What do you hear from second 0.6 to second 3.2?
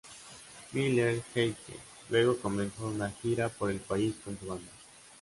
Miller-Heidke luego comenzó una